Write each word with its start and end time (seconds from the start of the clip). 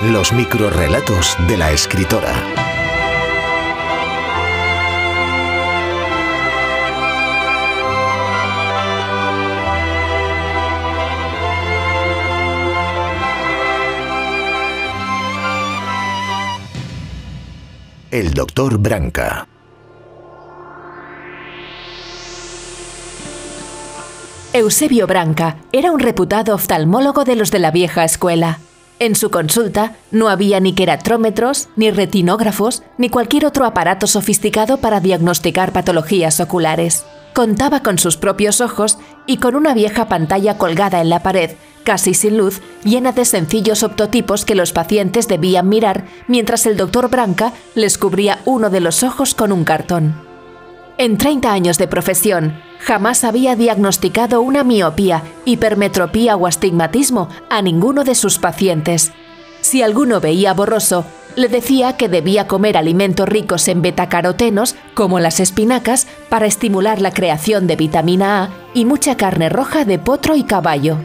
Los 0.00 0.32
microrrelatos 0.32 1.36
de 1.48 1.56
la 1.56 1.72
escritora. 1.72 2.32
El 18.12 18.34
doctor 18.34 18.78
Branca. 18.78 19.48
Eusebio 24.52 25.08
Branca 25.08 25.56
era 25.72 25.90
un 25.90 25.98
reputado 25.98 26.54
oftalmólogo 26.54 27.24
de 27.24 27.34
los 27.34 27.50
de 27.50 27.58
la 27.58 27.72
vieja 27.72 28.04
escuela. 28.04 28.60
En 29.00 29.14
su 29.14 29.30
consulta 29.30 29.96
no 30.10 30.28
había 30.28 30.58
ni 30.58 30.72
queratrómetros, 30.72 31.68
ni 31.76 31.90
retinógrafos, 31.90 32.82
ni 32.96 33.08
cualquier 33.08 33.46
otro 33.46 33.64
aparato 33.64 34.08
sofisticado 34.08 34.78
para 34.78 34.98
diagnosticar 34.98 35.72
patologías 35.72 36.40
oculares. 36.40 37.04
Contaba 37.32 37.82
con 37.84 37.98
sus 37.98 38.16
propios 38.16 38.60
ojos 38.60 38.98
y 39.26 39.36
con 39.36 39.54
una 39.54 39.72
vieja 39.72 40.08
pantalla 40.08 40.58
colgada 40.58 41.00
en 41.00 41.10
la 41.10 41.22
pared, 41.22 41.52
casi 41.84 42.12
sin 42.12 42.36
luz, 42.36 42.60
llena 42.82 43.12
de 43.12 43.24
sencillos 43.24 43.84
optotipos 43.84 44.44
que 44.44 44.56
los 44.56 44.72
pacientes 44.72 45.28
debían 45.28 45.68
mirar 45.68 46.04
mientras 46.26 46.66
el 46.66 46.76
doctor 46.76 47.08
Branca 47.08 47.52
les 47.76 47.98
cubría 47.98 48.40
uno 48.46 48.68
de 48.68 48.80
los 48.80 49.04
ojos 49.04 49.34
con 49.34 49.52
un 49.52 49.62
cartón. 49.62 50.16
En 50.96 51.16
30 51.16 51.52
años 51.52 51.78
de 51.78 51.86
profesión, 51.86 52.60
jamás 52.78 53.24
había 53.24 53.56
diagnosticado 53.56 54.40
una 54.40 54.64
miopía, 54.64 55.22
hipermetropía 55.44 56.36
o 56.36 56.46
astigmatismo 56.46 57.28
a 57.50 57.62
ninguno 57.62 58.04
de 58.04 58.14
sus 58.14 58.38
pacientes. 58.38 59.12
Si 59.60 59.82
alguno 59.82 60.20
veía 60.20 60.54
borroso, 60.54 61.04
le 61.36 61.48
decía 61.48 61.96
que 61.96 62.08
debía 62.08 62.46
comer 62.46 62.76
alimentos 62.76 63.28
ricos 63.28 63.68
en 63.68 63.82
betacarotenos, 63.82 64.74
como 64.94 65.20
las 65.20 65.40
espinacas, 65.40 66.06
para 66.28 66.46
estimular 66.46 67.00
la 67.00 67.12
creación 67.12 67.66
de 67.66 67.76
vitamina 67.76 68.42
A 68.42 68.50
y 68.74 68.84
mucha 68.84 69.16
carne 69.16 69.48
roja 69.48 69.84
de 69.84 69.98
potro 69.98 70.34
y 70.34 70.42
caballo. 70.42 70.98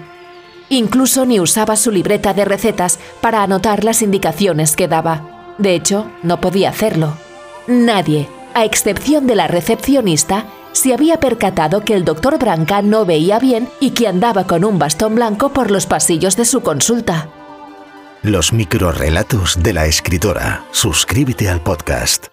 Incluso 0.70 1.26
ni 1.26 1.40
usaba 1.40 1.76
su 1.76 1.92
libreta 1.92 2.34
de 2.34 2.46
recetas 2.46 3.00
para 3.22 3.44
anotar 3.44 3.84
las 3.84 4.02
indicaciones 4.02 4.76
que 4.76 4.88
daba. 4.88 5.56
De 5.60 5.76
hecho, 5.76 6.08
no 6.24 6.42
podía 6.42 6.70
hacerlo. 6.70 7.14
Nadie, 7.68 8.28
a 8.56 8.66
excepción 8.66 9.28
de 9.28 9.36
la 9.36 9.48
recepcionista, 9.48 10.46
se 10.74 10.94
había 10.94 11.20
percatado 11.20 11.82
que 11.82 11.94
el 11.94 12.04
doctor 12.04 12.38
Branca 12.38 12.82
no 12.82 13.06
veía 13.06 13.40
bien 13.40 13.70
y 13.80 13.92
que 13.92 14.08
andaba 14.08 14.46
con 14.46 14.66
un 14.66 14.78
bastón 14.78 15.16
blanco 15.16 15.54
por 15.54 15.72
los 15.72 15.86
pasillos 15.86 16.36
de 16.36 16.46
su 16.46 16.62
consulta. 16.62 17.30
Los 18.22 18.54
microrrelatos 18.54 19.62
de 19.62 19.74
la 19.74 19.86
escritora. 19.86 20.66
Suscríbete 20.72 21.50
al 21.50 21.62
podcast. 21.62 22.33